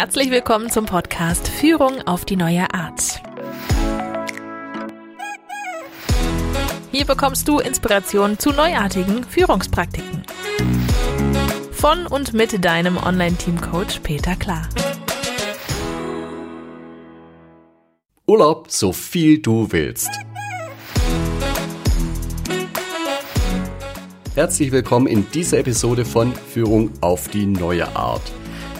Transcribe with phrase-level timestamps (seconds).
[0.00, 3.20] Herzlich willkommen zum Podcast Führung auf die neue Art.
[6.92, 10.22] Hier bekommst du Inspiration zu neuartigen Führungspraktiken.
[11.72, 14.68] Von und mit deinem Online-Team-Coach Peter Klar.
[18.24, 20.10] Urlaub, so viel du willst.
[24.36, 28.22] Herzlich willkommen in dieser Episode von Führung auf die neue Art.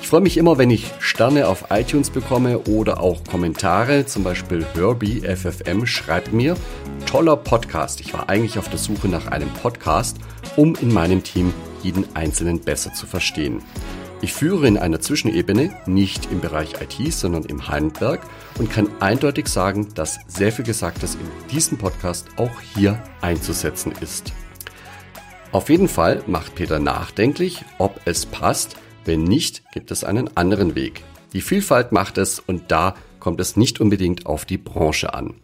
[0.08, 4.06] Ich freue mich immer, wenn ich Sterne auf iTunes bekomme oder auch Kommentare.
[4.06, 6.56] Zum Beispiel Herbie FFM schreibt mir,
[7.04, 8.00] toller Podcast.
[8.00, 10.16] Ich war eigentlich auf der Suche nach einem Podcast,
[10.56, 11.52] um in meinem Team
[11.82, 13.60] jeden Einzelnen besser zu verstehen.
[14.22, 18.22] Ich führe in einer Zwischenebene, nicht im Bereich IT, sondern im Handwerk
[18.58, 24.32] und kann eindeutig sagen, dass sehr viel Gesagtes in diesem Podcast auch hier einzusetzen ist.
[25.52, 30.74] Auf jeden Fall macht Peter nachdenklich, ob es passt, wenn nicht, gibt es einen anderen
[30.74, 31.02] Weg.
[31.32, 35.34] Die Vielfalt macht es und da kommt es nicht unbedingt auf die Branche an.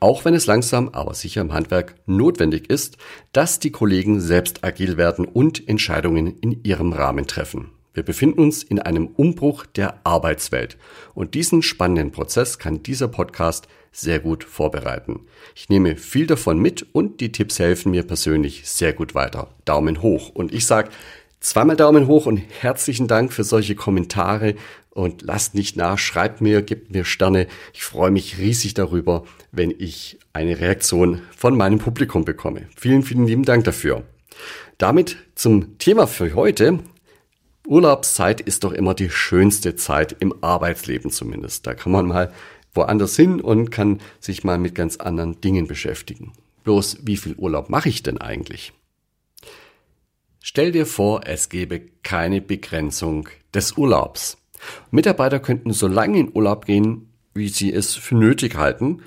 [0.00, 2.98] Auch wenn es langsam, aber sicher im Handwerk notwendig ist,
[3.32, 7.70] dass die Kollegen selbst agil werden und Entscheidungen in ihrem Rahmen treffen.
[7.94, 10.76] Wir befinden uns in einem Umbruch der Arbeitswelt
[11.14, 15.26] und diesen spannenden Prozess kann dieser Podcast sehr gut vorbereiten.
[15.56, 19.48] Ich nehme viel davon mit und die Tipps helfen mir persönlich sehr gut weiter.
[19.64, 20.90] Daumen hoch und ich sage
[21.40, 24.56] Zweimal Daumen hoch und herzlichen Dank für solche Kommentare
[24.90, 27.46] und lasst nicht nach, schreibt mir, gebt mir Sterne.
[27.72, 32.68] Ich freue mich riesig darüber, wenn ich eine Reaktion von meinem Publikum bekomme.
[32.76, 34.02] Vielen, vielen lieben Dank dafür.
[34.78, 36.80] Damit zum Thema für heute.
[37.68, 41.68] Urlaubszeit ist doch immer die schönste Zeit im Arbeitsleben zumindest.
[41.68, 42.32] Da kann man mal
[42.74, 46.32] woanders hin und kann sich mal mit ganz anderen Dingen beschäftigen.
[46.64, 48.72] Bloß, wie viel Urlaub mache ich denn eigentlich?
[50.50, 54.38] Stell dir vor, es gäbe keine Begrenzung des Urlaubs.
[54.90, 59.02] Mitarbeiter könnten so lange in Urlaub gehen, wie sie es für nötig halten.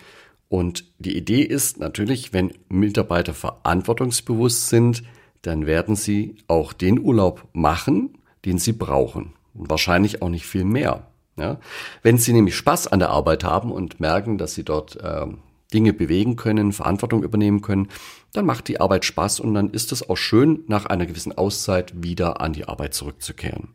[0.49, 5.01] Und die Idee ist natürlich, wenn Mitarbeiter verantwortungsbewusst sind,
[5.41, 9.33] dann werden sie auch den Urlaub machen, den sie brauchen.
[9.55, 11.07] Und wahrscheinlich auch nicht viel mehr.
[11.37, 11.59] Ja?
[12.03, 15.25] Wenn sie nämlich Spaß an der Arbeit haben und merken, dass sie dort äh,
[15.73, 17.89] Dinge bewegen können, Verantwortung übernehmen können,
[18.33, 21.93] dann macht die Arbeit Spaß und dann ist es auch schön, nach einer gewissen Auszeit
[22.03, 23.69] wieder an die Arbeit zurückzukehren.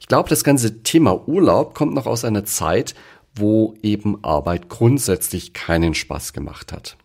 [0.00, 2.94] Ich glaube, das ganze Thema Urlaub kommt noch aus einer Zeit,
[3.34, 6.96] wo eben Arbeit grundsätzlich keinen Spaß gemacht hat.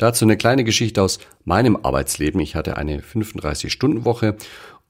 [0.00, 2.40] Dazu eine kleine Geschichte aus meinem Arbeitsleben.
[2.40, 4.36] Ich hatte eine 35-Stunden-Woche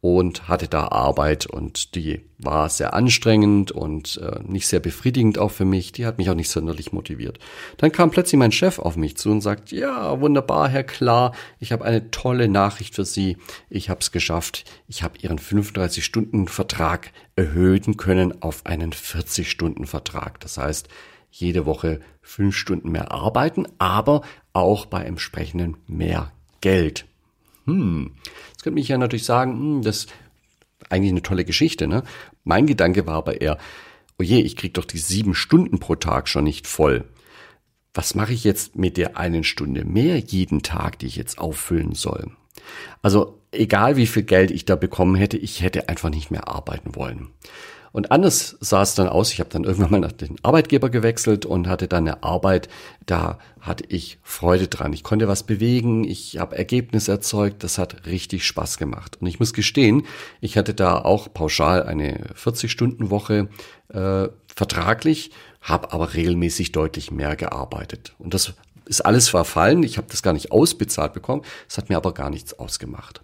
[0.02, 5.50] und hatte da Arbeit und die war sehr anstrengend und äh, nicht sehr befriedigend auch
[5.50, 5.92] für mich.
[5.92, 7.38] Die hat mich auch nicht sonderlich motiviert.
[7.76, 11.72] Dann kam plötzlich mein Chef auf mich zu und sagt, ja, wunderbar, Herr Klar, ich
[11.72, 13.36] habe eine tolle Nachricht für Sie.
[13.68, 14.64] Ich habe es geschafft.
[14.88, 20.40] Ich habe Ihren 35-Stunden-Vertrag erhöhen können auf einen 40-Stunden-Vertrag.
[20.40, 20.88] Das heißt,
[21.30, 24.22] jede Woche fünf Stunden mehr arbeiten, aber
[24.54, 27.06] auch bei entsprechenden mehr Geld.
[27.66, 28.12] Hm,
[28.50, 30.12] jetzt könnte ich ja natürlich sagen, hm, das ist
[30.88, 32.02] eigentlich eine tolle Geschichte, ne?
[32.44, 33.58] Mein Gedanke war aber eher,
[34.18, 37.04] oh je, ich krieg doch die sieben Stunden pro Tag schon nicht voll.
[37.92, 41.94] Was mache ich jetzt mit der einen Stunde mehr jeden Tag, die ich jetzt auffüllen
[41.94, 42.30] soll?
[43.02, 46.94] Also egal wie viel Geld ich da bekommen hätte, ich hätte einfach nicht mehr arbeiten
[46.94, 47.28] wollen.
[47.92, 49.32] Und anders sah es dann aus.
[49.32, 52.68] Ich habe dann irgendwann mal nach den Arbeitgeber gewechselt und hatte dann eine Arbeit,
[53.06, 54.92] da hatte ich Freude dran.
[54.92, 59.18] Ich konnte was bewegen, ich habe Ergebnisse erzeugt, das hat richtig Spaß gemacht.
[59.20, 60.06] Und ich muss gestehen,
[60.40, 63.48] ich hatte da auch pauschal eine 40-Stunden-Woche
[63.88, 65.30] äh, vertraglich,
[65.60, 68.14] habe aber regelmäßig deutlich mehr gearbeitet.
[68.18, 68.54] Und das
[68.86, 69.82] ist alles verfallen.
[69.82, 71.42] Ich habe das gar nicht ausbezahlt bekommen.
[71.68, 73.22] Es hat mir aber gar nichts ausgemacht.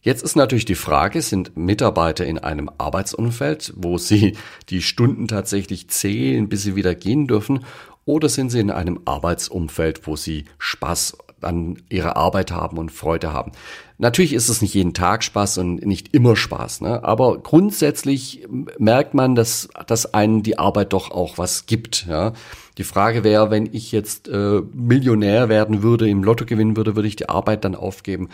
[0.00, 4.36] Jetzt ist natürlich die Frage, sind Mitarbeiter in einem Arbeitsumfeld, wo sie
[4.68, 7.64] die Stunden tatsächlich zählen, bis sie wieder gehen dürfen,
[8.04, 13.32] oder sind sie in einem Arbeitsumfeld, wo sie Spaß an ihrer Arbeit haben und Freude
[13.32, 13.52] haben.
[13.98, 17.02] Natürlich ist es nicht jeden Tag Spaß und nicht immer Spaß, ne?
[17.02, 18.46] aber grundsätzlich
[18.78, 22.06] merkt man, dass, dass einen die Arbeit doch auch was gibt.
[22.06, 22.32] Ja?
[22.78, 27.08] Die Frage wäre, wenn ich jetzt äh, Millionär werden würde, im Lotto gewinnen würde, würde
[27.08, 28.28] ich die Arbeit dann aufgeben.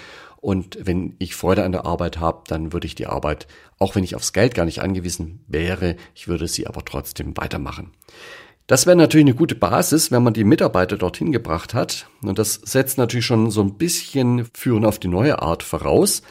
[0.44, 3.46] Und wenn ich Freude an der Arbeit habe, dann würde ich die Arbeit,
[3.78, 7.92] auch wenn ich aufs Geld gar nicht angewiesen wäre, ich würde sie aber trotzdem weitermachen.
[8.66, 12.06] Das wäre natürlich eine gute Basis, wenn man die Mitarbeiter dorthin gebracht hat.
[12.22, 16.22] Und das setzt natürlich schon so ein bisschen Führen auf die neue Art voraus.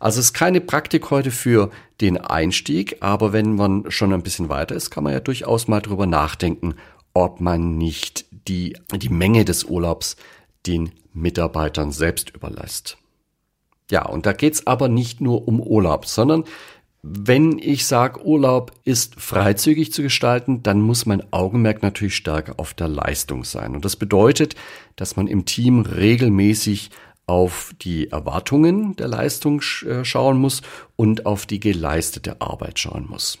[0.00, 1.70] Also es ist keine Praktik heute für
[2.00, 5.80] den Einstieg, aber wenn man schon ein bisschen weiter ist, kann man ja durchaus mal
[5.80, 6.74] drüber nachdenken,
[7.12, 10.16] ob man nicht die, die Menge des Urlaubs
[10.66, 12.98] den Mitarbeitern selbst überlässt.
[13.90, 16.44] Ja, und da geht's aber nicht nur um Urlaub, sondern
[17.06, 22.72] Wenn ich sage, Urlaub ist freizügig zu gestalten, dann muss mein Augenmerk natürlich stärker auf
[22.72, 23.74] der Leistung sein.
[23.74, 24.54] Und das bedeutet,
[24.96, 26.88] dass man im Team regelmäßig
[27.26, 30.62] auf die Erwartungen der Leistung äh, schauen muss
[30.96, 33.38] und auf die geleistete Arbeit schauen muss.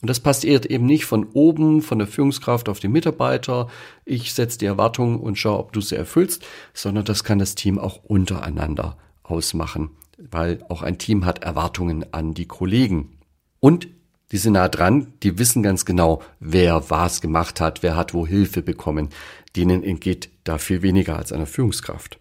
[0.00, 3.68] Und das passiert eben nicht von oben, von der Führungskraft auf den Mitarbeiter.
[4.06, 7.78] Ich setze die Erwartungen und schaue, ob du sie erfüllst, sondern das kann das Team
[7.78, 9.90] auch untereinander ausmachen
[10.30, 13.18] weil auch ein Team hat Erwartungen an die Kollegen.
[13.60, 13.88] Und
[14.30, 18.26] die sind nah dran, die wissen ganz genau, wer was gemacht hat, wer hat wo
[18.26, 19.10] Hilfe bekommen.
[19.56, 22.18] Denen entgeht da viel weniger als einer Führungskraft.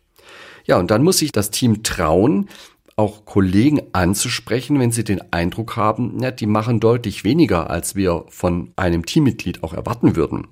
[0.65, 2.49] Ja, und dann muss sich das Team trauen,
[2.97, 8.25] auch Kollegen anzusprechen, wenn sie den Eindruck haben, ja, die machen deutlich weniger, als wir
[8.27, 10.47] von einem Teammitglied auch erwarten würden.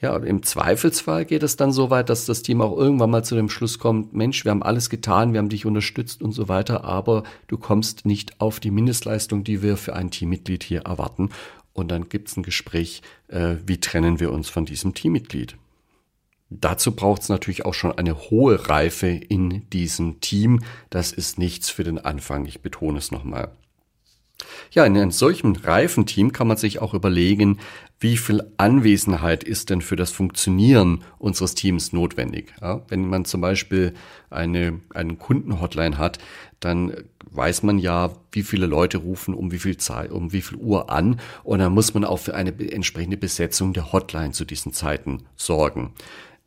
[0.00, 3.34] Ja, im Zweifelsfall geht es dann so weit, dass das Team auch irgendwann mal zu
[3.34, 6.84] dem Schluss kommt, Mensch, wir haben alles getan, wir haben dich unterstützt und so weiter,
[6.84, 11.30] aber du kommst nicht auf die Mindestleistung, die wir für ein Teammitglied hier erwarten.
[11.72, 15.56] Und dann gibt's ein Gespräch, äh, wie trennen wir uns von diesem Teammitglied.
[16.50, 20.60] Dazu braucht es natürlich auch schon eine hohe Reife in diesem Team.
[20.90, 23.50] Das ist nichts für den Anfang, ich betone es nochmal.
[24.70, 27.58] Ja, in einem solchen reifen Team kann man sich auch überlegen,
[28.00, 32.54] wie viel Anwesenheit ist denn für das Funktionieren unseres Teams notwendig.
[32.60, 33.94] Ja, wenn man zum Beispiel
[34.30, 36.18] eine, einen Kundenhotline hat,
[36.60, 36.92] dann
[37.30, 40.90] weiß man ja, wie viele Leute rufen um wie viel Zeit, um wie viel Uhr
[40.90, 45.24] an und dann muss man auch für eine entsprechende Besetzung der Hotline zu diesen Zeiten
[45.36, 45.92] sorgen.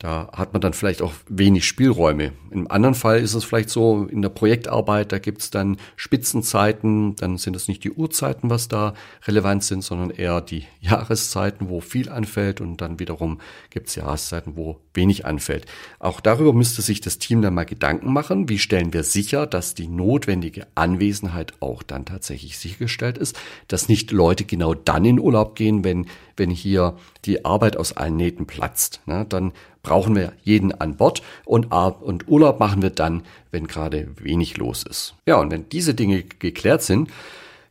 [0.02, 2.32] Da hat man dann vielleicht auch wenig Spielräume.
[2.50, 7.14] Im anderen Fall ist es vielleicht so, in der Projektarbeit, da gibt es dann Spitzenzeiten,
[7.14, 8.94] dann sind es nicht die Uhrzeiten, was da
[9.28, 13.40] relevant sind, sondern eher die Jahreszeiten, wo viel anfällt und dann wiederum
[13.70, 15.66] gibt es Jahreszeiten, wo wenig anfällt.
[15.98, 19.74] Auch darüber müsste sich das Team dann mal Gedanken machen, wie stellen wir sicher, dass
[19.74, 25.56] die notwendige Anwesenheit auch dann tatsächlich sichergestellt ist, dass nicht Leute genau dann in Urlaub
[25.56, 26.06] gehen, wenn,
[26.36, 29.00] wenn hier die Arbeit aus allen Nähten platzt.
[29.06, 29.26] Ne?
[29.28, 29.52] Dann
[29.82, 34.84] brauchen wir jeden an Bord und, und Urlaub machen wir dann, wenn gerade wenig los
[34.84, 35.14] ist.
[35.26, 37.10] Ja, und wenn diese Dinge geklärt sind,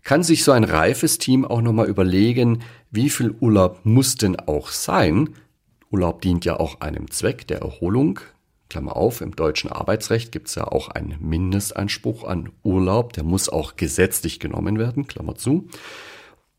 [0.03, 4.69] kann sich so ein reifes Team auch nochmal überlegen, wie viel Urlaub muss denn auch
[4.69, 5.29] sein?
[5.91, 8.19] Urlaub dient ja auch einem Zweck der Erholung.
[8.69, 13.49] Klammer auf, im deutschen Arbeitsrecht gibt es ja auch einen Mindestanspruch an Urlaub, der muss
[13.49, 15.67] auch gesetzlich genommen werden, Klammer zu.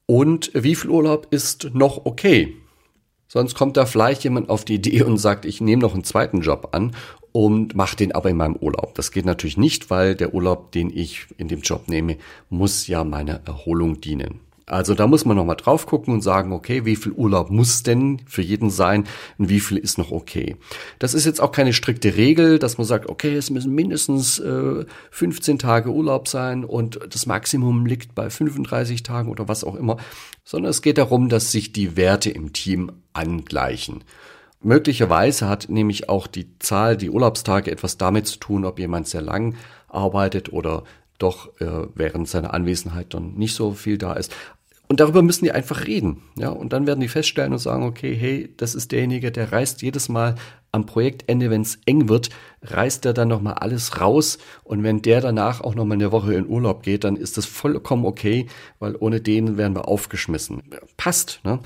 [0.05, 2.55] Und wie viel Urlaub ist noch okay?
[3.29, 6.43] Sonst kommt da vielleicht jemand auf die Idee und sagt, ich nehme noch einen zweiten
[6.43, 6.95] Job an
[7.33, 8.95] und mache den aber in meinem Urlaub.
[8.95, 12.19] Das geht natürlich nicht, weil der Urlaub, den ich in dem Job nehme,
[12.51, 14.41] muss ja meiner Erholung dienen.
[14.67, 18.21] Also da muss man nochmal drauf gucken und sagen, okay, wie viel Urlaub muss denn
[18.27, 19.05] für jeden sein
[19.39, 20.57] und wie viel ist noch okay.
[20.99, 24.85] Das ist jetzt auch keine strikte Regel, dass man sagt, okay, es müssen mindestens äh,
[25.11, 29.97] 15 Tage Urlaub sein und das Maximum liegt bei 35 Tagen oder was auch immer,
[30.45, 34.05] sondern es geht darum, dass sich die Werte im Team angleichen.
[34.65, 39.23] Möglicherweise hat nämlich auch die Zahl, die Urlaubstage etwas damit zu tun, ob jemand sehr
[39.23, 39.57] lang
[39.89, 40.85] arbeitet oder
[41.23, 44.35] doch äh, während seiner Anwesenheit dann nicht so viel da ist.
[44.89, 46.23] Und darüber müssen die einfach reden.
[46.37, 49.81] Ja, und dann werden die feststellen und sagen, okay, hey, das ist derjenige, der reißt
[49.81, 50.35] jedes Mal
[50.71, 52.31] am Projektende, wenn es eng wird,
[52.63, 54.39] reißt er dann nochmal alles raus.
[54.65, 58.05] Und wenn der danach auch nochmal eine Woche in Urlaub geht, dann ist das vollkommen
[58.05, 58.49] okay,
[58.81, 60.63] weil ohne den wären wir aufgeschmissen.
[60.97, 61.61] Passt, ne?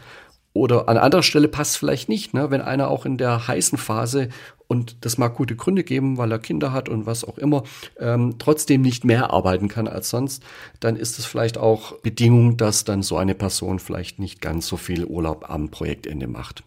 [0.57, 2.51] Oder an anderer Stelle passt vielleicht nicht, ne?
[2.51, 4.31] wenn einer auch in der heißen Phase
[4.69, 7.63] und das mag gute Gründe geben, weil er Kinder hat und was auch immer,
[8.01, 10.43] ähm, trotzdem nicht mehr arbeiten kann als sonst,
[10.81, 14.79] dann ist es vielleicht auch Bedingung, dass dann so eine Person vielleicht nicht ganz so
[14.79, 16.65] viel Urlaub am Projektende macht.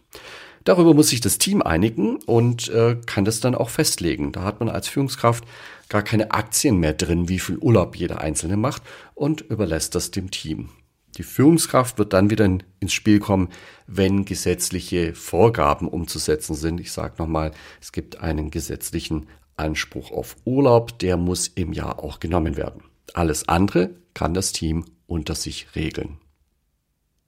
[0.65, 4.31] Darüber muss sich das Team einigen und äh, kann das dann auch festlegen.
[4.31, 5.43] Da hat man als Führungskraft
[5.89, 8.83] gar keine Aktien mehr drin, wie viel Urlaub jeder Einzelne macht
[9.15, 10.69] und überlässt das dem Team.
[11.17, 12.45] Die Führungskraft wird dann wieder
[12.79, 13.49] ins Spiel kommen,
[13.87, 16.79] wenn gesetzliche Vorgaben umzusetzen sind.
[16.79, 17.51] Ich sage nochmal,
[17.81, 22.83] es gibt einen gesetzlichen Anspruch auf Urlaub, der muss im Jahr auch genommen werden.
[23.13, 26.17] Alles andere kann das Team unter sich regeln.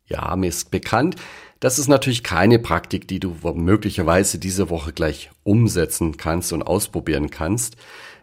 [0.06, 1.16] Ja, mir ist bekannt,
[1.62, 7.30] das ist natürlich keine Praktik, die du möglicherweise diese Woche gleich umsetzen kannst und ausprobieren
[7.30, 7.78] kannst.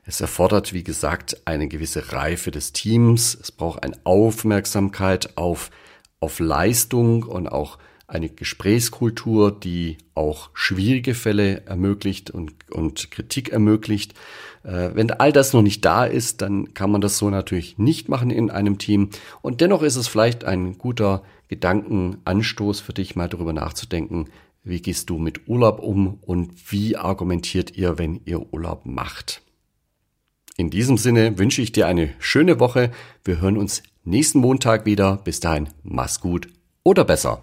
[0.05, 3.39] Es erfordert, wie gesagt, eine gewisse Reife des Teams.
[3.41, 5.71] Es braucht eine Aufmerksamkeit auf,
[6.19, 14.15] auf Leistung und auch eine Gesprächskultur, die auch schwierige Fälle ermöglicht und, und Kritik ermöglicht.
[14.65, 18.09] Äh, wenn all das noch nicht da ist, dann kann man das so natürlich nicht
[18.09, 19.11] machen in einem Team.
[19.43, 24.27] Und dennoch ist es vielleicht ein guter Gedankenanstoß für dich, mal darüber nachzudenken,
[24.65, 29.43] wie gehst du mit Urlaub um und wie argumentiert ihr, wenn ihr Urlaub macht.
[30.57, 32.91] In diesem Sinne wünsche ich dir eine schöne Woche.
[33.23, 35.19] Wir hören uns nächsten Montag wieder.
[35.19, 36.49] Bis dahin, mach's gut
[36.83, 37.43] oder besser.